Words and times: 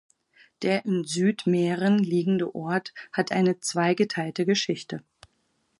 Der 0.63 0.83
in 0.85 1.03
Südmähren 1.03 1.99
liegende 1.99 2.55
Ort 2.55 2.91
hat 3.13 3.31
eine 3.31 3.59
zweigeteilte 3.59 4.47
Geschichte. 4.47 5.03